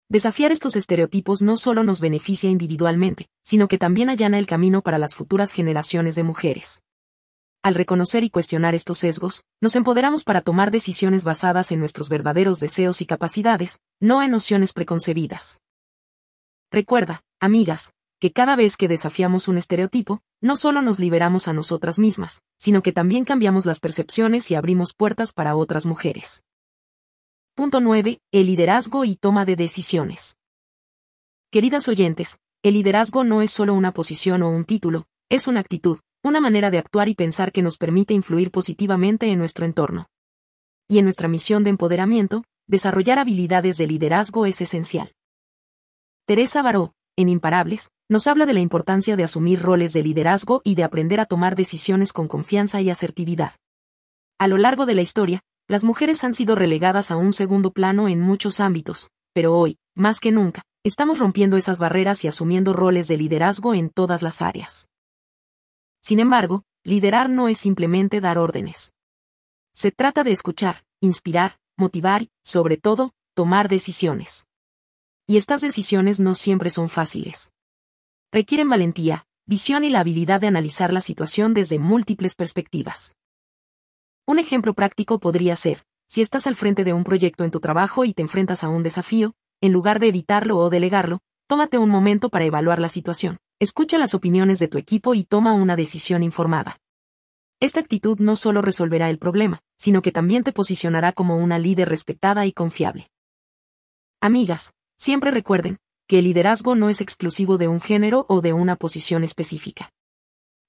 Desafiar 0.09 0.51
estos 0.51 0.75
estereotipos 0.75 1.41
no 1.41 1.57
solo 1.57 1.83
nos 1.83 1.99
beneficia 1.99 2.49
individualmente, 2.49 3.27
sino 3.43 3.67
que 3.67 3.77
también 3.77 4.09
allana 4.09 4.39
el 4.39 4.45
camino 4.45 4.81
para 4.81 4.97
las 4.97 5.15
futuras 5.15 5.51
generaciones 5.51 6.15
de 6.15 6.23
mujeres. 6.23 6.81
Al 7.63 7.75
reconocer 7.75 8.23
y 8.23 8.29
cuestionar 8.29 8.75
estos 8.75 8.99
sesgos, 8.99 9.43
nos 9.61 9.75
empoderamos 9.75 10.23
para 10.23 10.41
tomar 10.41 10.71
decisiones 10.71 11.25
basadas 11.25 11.71
en 11.71 11.79
nuestros 11.79 12.07
verdaderos 12.07 12.59
deseos 12.59 13.01
y 13.01 13.05
capacidades, 13.05 13.79
no 13.99 14.23
en 14.23 14.31
nociones 14.31 14.71
preconcebidas. 14.71 15.59
Recuerda, 16.71 17.23
amigas, 17.41 17.91
que 18.19 18.31
cada 18.31 18.55
vez 18.55 18.77
que 18.77 18.87
desafiamos 18.87 19.47
un 19.47 19.57
estereotipo, 19.57 20.21
no 20.41 20.57
solo 20.57 20.81
nos 20.81 20.99
liberamos 20.99 21.47
a 21.47 21.53
nosotras 21.53 21.99
mismas, 21.99 22.41
sino 22.57 22.81
que 22.81 22.91
también 22.91 23.25
cambiamos 23.25 23.65
las 23.65 23.79
percepciones 23.79 24.49
y 24.49 24.55
abrimos 24.55 24.93
puertas 24.93 25.33
para 25.33 25.55
otras 25.55 25.85
mujeres. 25.85 26.43
Punto 27.53 27.79
9. 27.79 28.19
El 28.31 28.47
liderazgo 28.47 29.05
y 29.05 29.15
toma 29.15 29.45
de 29.45 29.55
decisiones. 29.55 30.37
Queridas 31.51 31.87
oyentes, 31.87 32.39
el 32.63 32.73
liderazgo 32.73 33.23
no 33.23 33.41
es 33.41 33.51
solo 33.51 33.73
una 33.73 33.93
posición 33.93 34.41
o 34.43 34.49
un 34.49 34.65
título, 34.65 35.07
es 35.29 35.47
una 35.47 35.59
actitud, 35.59 35.99
una 36.23 36.41
manera 36.41 36.71
de 36.71 36.77
actuar 36.77 37.09
y 37.09 37.15
pensar 37.15 37.51
que 37.51 37.61
nos 37.61 37.77
permite 37.77 38.13
influir 38.13 38.51
positivamente 38.51 39.27
en 39.27 39.39
nuestro 39.39 39.65
entorno. 39.65 40.07
Y 40.87 40.97
en 40.97 41.05
nuestra 41.05 41.27
misión 41.27 41.63
de 41.63 41.69
empoderamiento, 41.69 42.43
desarrollar 42.67 43.19
habilidades 43.19 43.77
de 43.77 43.87
liderazgo 43.87 44.45
es 44.45 44.61
esencial. 44.61 45.13
Teresa 46.25 46.61
Baró, 46.61 46.93
en 47.17 47.29
Imparables, 47.29 47.89
nos 48.09 48.27
habla 48.27 48.45
de 48.45 48.53
la 48.53 48.61
importancia 48.61 49.15
de 49.15 49.23
asumir 49.23 49.61
roles 49.61 49.91
de 49.91 50.03
liderazgo 50.03 50.61
y 50.63 50.75
de 50.75 50.83
aprender 50.83 51.19
a 51.19 51.25
tomar 51.25 51.55
decisiones 51.55 52.13
con 52.13 52.27
confianza 52.27 52.79
y 52.79 52.89
asertividad. 52.89 53.55
A 54.39 54.47
lo 54.47 54.57
largo 54.57 54.85
de 54.85 54.93
la 54.93 55.01
historia, 55.01 55.41
las 55.67 55.83
mujeres 55.83 56.23
han 56.23 56.33
sido 56.33 56.55
relegadas 56.55 57.11
a 57.11 57.17
un 57.17 57.33
segundo 57.33 57.71
plano 57.71 58.07
en 58.07 58.21
muchos 58.21 58.59
ámbitos, 58.59 59.09
pero 59.33 59.57
hoy, 59.57 59.77
más 59.95 60.19
que 60.19 60.31
nunca, 60.31 60.61
estamos 60.85 61.19
rompiendo 61.19 61.57
esas 61.57 61.79
barreras 61.79 62.23
y 62.23 62.27
asumiendo 62.27 62.71
roles 62.71 63.07
de 63.07 63.17
liderazgo 63.17 63.73
en 63.73 63.89
todas 63.89 64.21
las 64.21 64.41
áreas. 64.41 64.87
Sin 66.01 66.19
embargo, 66.19 66.63
liderar 66.85 67.29
no 67.29 67.49
es 67.49 67.57
simplemente 67.57 68.21
dar 68.21 68.37
órdenes. 68.37 68.93
Se 69.73 69.91
trata 69.91 70.23
de 70.23 70.31
escuchar, 70.31 70.85
inspirar, 71.01 71.57
motivar 71.77 72.27
sobre 72.43 72.77
todo, 72.77 73.11
tomar 73.35 73.67
decisiones. 73.67 74.47
Y 75.29 75.35
estas 75.35 75.59
decisiones 75.59 76.21
no 76.21 76.35
siempre 76.35 76.69
son 76.69 76.87
fáciles. 76.87 77.51
Requieren 78.31 78.69
valentía, 78.69 79.25
visión 79.45 79.83
y 79.83 79.89
la 79.89 79.99
habilidad 79.99 80.39
de 80.39 80.47
analizar 80.47 80.93
la 80.93 81.01
situación 81.01 81.53
desde 81.53 81.79
múltiples 81.79 82.33
perspectivas. 82.33 83.13
Un 84.25 84.39
ejemplo 84.39 84.73
práctico 84.73 85.19
podría 85.19 85.57
ser, 85.57 85.83
si 86.07 86.21
estás 86.21 86.47
al 86.47 86.55
frente 86.55 86.85
de 86.85 86.93
un 86.93 87.03
proyecto 87.03 87.43
en 87.43 87.51
tu 87.51 87.59
trabajo 87.59 88.05
y 88.05 88.13
te 88.13 88.21
enfrentas 88.21 88.63
a 88.63 88.69
un 88.69 88.83
desafío, 88.83 89.33
en 89.59 89.73
lugar 89.73 89.99
de 89.99 90.07
evitarlo 90.07 90.57
o 90.57 90.69
delegarlo, 90.69 91.19
tómate 91.47 91.77
un 91.77 91.89
momento 91.89 92.29
para 92.29 92.45
evaluar 92.45 92.79
la 92.79 92.87
situación, 92.87 93.37
escucha 93.59 93.97
las 93.97 94.13
opiniones 94.13 94.59
de 94.59 94.69
tu 94.69 94.77
equipo 94.77 95.13
y 95.13 95.25
toma 95.25 95.51
una 95.51 95.75
decisión 95.75 96.23
informada. 96.23 96.79
Esta 97.59 97.81
actitud 97.81 98.19
no 98.19 98.37
solo 98.37 98.61
resolverá 98.61 99.09
el 99.09 99.17
problema, 99.17 99.59
sino 99.77 100.01
que 100.01 100.13
también 100.13 100.43
te 100.43 100.53
posicionará 100.53 101.11
como 101.11 101.35
una 101.35 101.59
líder 101.59 101.89
respetada 101.89 102.45
y 102.45 102.53
confiable. 102.53 103.09
Amigas, 104.21 104.73
siempre 104.97 105.31
recuerden, 105.31 105.77
que 106.07 106.19
el 106.19 106.25
liderazgo 106.25 106.75
no 106.75 106.89
es 106.89 107.01
exclusivo 107.01 107.57
de 107.57 107.67
un 107.67 107.81
género 107.81 108.25
o 108.29 108.41
de 108.41 108.53
una 108.53 108.75
posición 108.75 109.23
específica. 109.23 109.91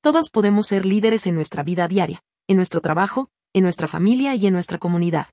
Todas 0.00 0.30
podemos 0.30 0.66
ser 0.66 0.84
líderes 0.84 1.26
en 1.26 1.34
nuestra 1.34 1.62
vida 1.62 1.88
diaria, 1.88 2.22
en 2.46 2.56
nuestro 2.56 2.80
trabajo, 2.80 3.30
en 3.52 3.62
nuestra 3.62 3.88
familia 3.88 4.34
y 4.34 4.46
en 4.46 4.52
nuestra 4.52 4.78
comunidad. 4.78 5.28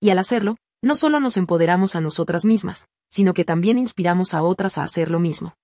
Y 0.00 0.10
al 0.10 0.18
hacerlo, 0.18 0.56
no 0.82 0.94
solo 0.94 1.20
nos 1.20 1.36
empoderamos 1.36 1.96
a 1.96 2.00
nosotras 2.00 2.44
mismas, 2.44 2.88
sino 3.08 3.34
que 3.34 3.44
también 3.44 3.78
inspiramos 3.78 4.34
a 4.34 4.42
otras 4.42 4.78
a 4.78 4.84
hacer 4.84 5.10
lo 5.10 5.20
mismo. 5.20 5.54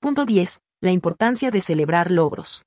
Punto 0.00 0.24
10. 0.24 0.62
La 0.80 0.90
importancia 0.90 1.50
de 1.50 1.60
celebrar 1.60 2.10
logros. 2.10 2.64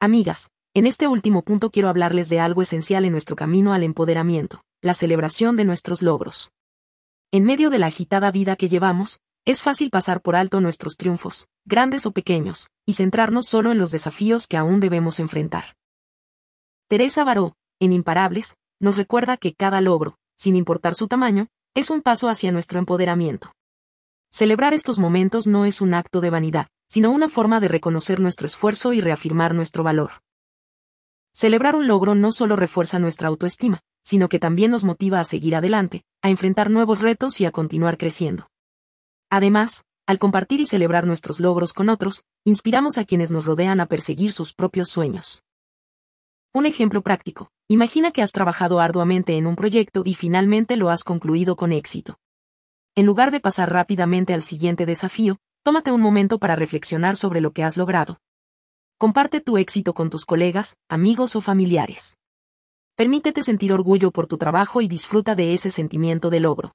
Amigas, 0.00 0.50
en 0.74 0.86
este 0.86 1.06
último 1.06 1.42
punto 1.42 1.70
quiero 1.70 1.88
hablarles 1.88 2.28
de 2.28 2.40
algo 2.40 2.62
esencial 2.62 3.04
en 3.04 3.12
nuestro 3.12 3.36
camino 3.36 3.72
al 3.72 3.82
empoderamiento, 3.82 4.62
la 4.80 4.94
celebración 4.94 5.56
de 5.56 5.64
nuestros 5.64 6.00
logros. 6.00 6.50
En 7.34 7.44
medio 7.44 7.70
de 7.70 7.78
la 7.78 7.86
agitada 7.86 8.30
vida 8.30 8.56
que 8.56 8.68
llevamos, 8.68 9.20
es 9.46 9.62
fácil 9.62 9.88
pasar 9.88 10.20
por 10.20 10.36
alto 10.36 10.60
nuestros 10.60 10.98
triunfos, 10.98 11.48
grandes 11.64 12.04
o 12.04 12.12
pequeños, 12.12 12.68
y 12.84 12.92
centrarnos 12.92 13.46
solo 13.46 13.72
en 13.72 13.78
los 13.78 13.90
desafíos 13.90 14.46
que 14.46 14.58
aún 14.58 14.80
debemos 14.80 15.18
enfrentar. 15.18 15.74
Teresa 16.88 17.24
Baró, 17.24 17.56
en 17.80 17.94
Imparables, 17.94 18.56
nos 18.80 18.98
recuerda 18.98 19.38
que 19.38 19.54
cada 19.54 19.80
logro, 19.80 20.18
sin 20.36 20.56
importar 20.56 20.94
su 20.94 21.08
tamaño, 21.08 21.46
es 21.74 21.88
un 21.88 22.02
paso 22.02 22.28
hacia 22.28 22.52
nuestro 22.52 22.78
empoderamiento. 22.78 23.54
Celebrar 24.30 24.74
estos 24.74 24.98
momentos 24.98 25.46
no 25.46 25.64
es 25.64 25.80
un 25.80 25.94
acto 25.94 26.20
de 26.20 26.28
vanidad, 26.28 26.66
sino 26.86 27.10
una 27.10 27.30
forma 27.30 27.60
de 27.60 27.68
reconocer 27.68 28.20
nuestro 28.20 28.46
esfuerzo 28.46 28.92
y 28.92 29.00
reafirmar 29.00 29.54
nuestro 29.54 29.82
valor. 29.82 30.20
Celebrar 31.32 31.76
un 31.76 31.86
logro 31.88 32.14
no 32.14 32.30
solo 32.30 32.56
refuerza 32.56 32.98
nuestra 32.98 33.28
autoestima, 33.28 33.80
sino 34.02 34.28
que 34.28 34.38
también 34.38 34.70
nos 34.70 34.84
motiva 34.84 35.20
a 35.20 35.24
seguir 35.24 35.56
adelante, 35.56 36.04
a 36.22 36.30
enfrentar 36.30 36.70
nuevos 36.70 37.00
retos 37.00 37.40
y 37.40 37.46
a 37.46 37.50
continuar 37.50 37.98
creciendo. 37.98 38.48
Además, 39.30 39.84
al 40.06 40.18
compartir 40.18 40.60
y 40.60 40.66
celebrar 40.66 41.06
nuestros 41.06 41.40
logros 41.40 41.72
con 41.72 41.88
otros, 41.88 42.24
inspiramos 42.44 42.98
a 42.98 43.04
quienes 43.04 43.30
nos 43.30 43.46
rodean 43.46 43.80
a 43.80 43.86
perseguir 43.86 44.32
sus 44.32 44.52
propios 44.52 44.88
sueños. 44.88 45.42
Un 46.52 46.66
ejemplo 46.66 47.02
práctico. 47.02 47.50
Imagina 47.68 48.10
que 48.10 48.20
has 48.20 48.32
trabajado 48.32 48.80
arduamente 48.80 49.38
en 49.38 49.46
un 49.46 49.56
proyecto 49.56 50.02
y 50.04 50.14
finalmente 50.14 50.76
lo 50.76 50.90
has 50.90 51.04
concluido 51.04 51.56
con 51.56 51.72
éxito. 51.72 52.18
En 52.94 53.06
lugar 53.06 53.30
de 53.30 53.40
pasar 53.40 53.72
rápidamente 53.72 54.34
al 54.34 54.42
siguiente 54.42 54.84
desafío, 54.84 55.38
tómate 55.62 55.92
un 55.92 56.02
momento 56.02 56.38
para 56.38 56.56
reflexionar 56.56 57.16
sobre 57.16 57.40
lo 57.40 57.52
que 57.52 57.64
has 57.64 57.78
logrado. 57.78 58.18
Comparte 58.98 59.40
tu 59.40 59.56
éxito 59.56 59.94
con 59.94 60.10
tus 60.10 60.26
colegas, 60.26 60.76
amigos 60.90 61.34
o 61.36 61.40
familiares. 61.40 62.16
Permítete 62.96 63.42
sentir 63.42 63.72
orgullo 63.72 64.10
por 64.10 64.26
tu 64.26 64.36
trabajo 64.36 64.82
y 64.82 64.88
disfruta 64.88 65.34
de 65.34 65.54
ese 65.54 65.70
sentimiento 65.70 66.28
de 66.28 66.40
logro. 66.40 66.74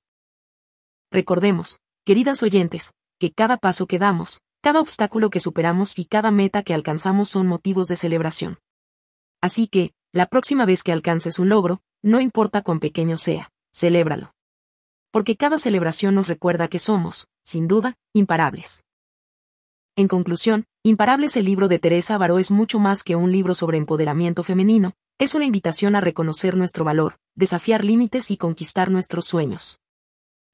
Recordemos, 1.12 1.80
queridas 2.06 2.42
oyentes, 2.42 2.92
que 3.20 3.32
cada 3.32 3.58
paso 3.58 3.86
que 3.86 4.00
damos, 4.00 4.42
cada 4.62 4.82
obstáculo 4.82 5.30
que 5.30 5.40
superamos 5.40 6.00
y 6.00 6.06
cada 6.06 6.32
meta 6.32 6.64
que 6.64 6.74
alcanzamos 6.74 7.30
son 7.30 7.48
motivos 7.48 7.88
de 7.88 7.96
celebración. 7.96 8.58
Así 9.42 9.68
que, 9.68 9.94
la 10.12 10.26
próxima 10.26 10.66
vez 10.66 10.82
que 10.82 10.92
alcances 10.92 11.38
un 11.38 11.50
logro, 11.50 11.82
no 12.02 12.20
importa 12.20 12.64
cuán 12.64 12.80
pequeño 12.80 13.18
sea, 13.18 13.52
celébralo. 13.72 14.34
Porque 15.12 15.38
cada 15.38 15.60
celebración 15.60 16.16
nos 16.16 16.28
recuerda 16.28 16.68
que 16.68 16.80
somos, 16.80 17.28
sin 17.44 17.68
duda, 17.68 17.96
imparables. 18.14 18.84
En 19.96 20.08
conclusión, 20.08 20.66
Imparables 20.88 21.36
el 21.36 21.44
libro 21.44 21.68
de 21.68 21.80
Teresa 21.80 22.18
Baró 22.18 22.40
es 22.40 22.50
mucho 22.50 22.80
más 22.80 23.04
que 23.04 23.18
un 23.18 23.30
libro 23.30 23.54
sobre 23.54 23.78
empoderamiento 23.78 24.42
femenino, 24.42 24.94
es 25.20 25.34
una 25.34 25.46
invitación 25.46 25.96
a 25.96 26.02
reconocer 26.02 26.56
nuestro 26.56 26.86
valor, 26.86 27.18
desafiar 27.36 27.84
límites 27.84 28.30
y 28.30 28.38
conquistar 28.38 28.92
nuestros 28.92 29.26
sueños. 29.26 29.80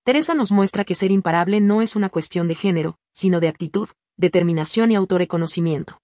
Teresa 0.06 0.34
nos 0.36 0.52
muestra 0.52 0.86
que 0.86 0.96
ser 0.96 1.12
imparable 1.12 1.60
no 1.60 1.82
es 1.82 1.98
una 1.98 2.10
cuestión 2.10 2.48
de 2.48 2.56
género, 2.56 2.98
sino 3.12 3.42
de 3.42 3.50
actitud, 3.50 3.90
determinación 4.18 4.92
y 4.92 4.96
autorreconocimiento. 4.96 6.00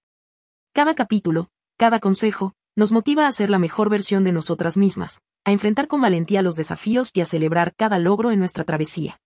Cada 0.73 0.93
capítulo, 0.93 1.49
cada 1.77 1.99
consejo, 1.99 2.53
nos 2.75 2.91
motiva 2.91 3.27
a 3.27 3.31
ser 3.31 3.49
la 3.49 3.59
mejor 3.59 3.89
versión 3.89 4.25
de 4.25 4.33
nosotras 4.33 4.75
mismas, 4.77 5.21
a 5.45 5.51
enfrentar 5.51 5.87
con 5.87 6.01
valentía 6.01 6.41
los 6.41 6.55
desafíos 6.55 7.11
y 7.13 7.21
a 7.21 7.25
celebrar 7.25 7.73
cada 7.75 7.97
logro 7.97 8.31
en 8.31 8.39
nuestra 8.39 8.65
travesía. 8.65 9.19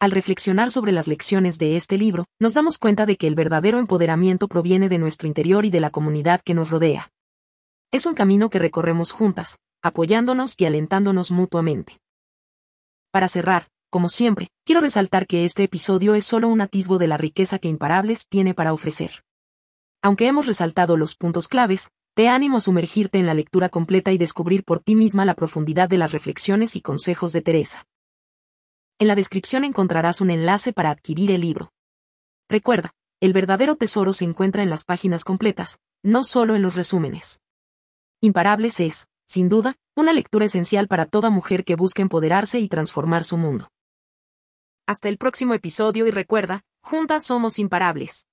Al 0.00 0.10
reflexionar 0.10 0.70
sobre 0.70 0.92
las 0.92 1.08
lecciones 1.08 1.58
de 1.58 1.76
este 1.76 1.96
libro, 1.96 2.26
nos 2.38 2.54
damos 2.54 2.78
cuenta 2.78 3.06
de 3.06 3.16
que 3.16 3.26
el 3.26 3.34
verdadero 3.34 3.78
empoderamiento 3.78 4.48
proviene 4.48 4.88
de 4.88 4.98
nuestro 4.98 5.28
interior 5.28 5.64
y 5.64 5.70
de 5.70 5.80
la 5.80 5.90
comunidad 5.90 6.40
que 6.42 6.54
nos 6.54 6.70
rodea. 6.70 7.10
Es 7.90 8.04
un 8.04 8.14
camino 8.14 8.50
que 8.50 8.58
recorremos 8.58 9.12
juntas, 9.12 9.60
apoyándonos 9.82 10.54
y 10.58 10.66
alentándonos 10.66 11.30
mutuamente. 11.30 11.98
Para 13.10 13.28
cerrar, 13.28 13.68
como 13.88 14.10
siempre, 14.10 14.50
quiero 14.66 14.82
resaltar 14.82 15.26
que 15.26 15.46
este 15.46 15.62
episodio 15.62 16.14
es 16.14 16.26
solo 16.26 16.48
un 16.48 16.60
atisbo 16.60 16.98
de 16.98 17.06
la 17.06 17.16
riqueza 17.16 17.58
que 17.58 17.68
Imparables 17.68 18.28
tiene 18.28 18.52
para 18.52 18.74
ofrecer. 18.74 19.24
Aunque 20.02 20.26
hemos 20.26 20.46
resaltado 20.46 20.98
los 20.98 21.16
puntos 21.16 21.48
claves, 21.48 21.88
te 22.14 22.28
animo 22.28 22.58
a 22.58 22.60
sumergirte 22.60 23.18
en 23.20 23.24
la 23.24 23.32
lectura 23.32 23.70
completa 23.70 24.12
y 24.12 24.18
descubrir 24.18 24.64
por 24.64 24.80
ti 24.80 24.94
misma 24.94 25.24
la 25.24 25.34
profundidad 25.34 25.88
de 25.88 25.96
las 25.96 26.12
reflexiones 26.12 26.76
y 26.76 26.82
consejos 26.82 27.32
de 27.32 27.40
Teresa. 27.40 27.86
En 28.98 29.08
la 29.08 29.14
descripción 29.14 29.64
encontrarás 29.64 30.20
un 30.20 30.28
enlace 30.28 30.74
para 30.74 30.90
adquirir 30.90 31.30
el 31.30 31.40
libro. 31.40 31.72
Recuerda, 32.50 32.92
el 33.20 33.32
verdadero 33.32 33.76
tesoro 33.76 34.12
se 34.12 34.26
encuentra 34.26 34.62
en 34.62 34.68
las 34.68 34.84
páginas 34.84 35.24
completas, 35.24 35.80
no 36.02 36.22
solo 36.22 36.54
en 36.54 36.60
los 36.60 36.74
resúmenes. 36.74 37.40
Imparables 38.20 38.80
es, 38.80 39.06
sin 39.28 39.48
duda, 39.48 39.76
una 39.94 40.12
lectura 40.12 40.46
esencial 40.46 40.88
para 40.88 41.06
toda 41.06 41.30
mujer 41.30 41.64
que 41.64 41.76
busque 41.76 42.02
empoderarse 42.02 42.58
y 42.58 42.66
transformar 42.66 43.22
su 43.22 43.36
mundo. 43.36 43.70
Hasta 44.88 45.08
el 45.08 45.18
próximo 45.18 45.54
episodio 45.54 46.04
y 46.04 46.10
recuerda, 46.10 46.64
juntas 46.82 47.24
somos 47.24 47.60
imparables. 47.60 48.27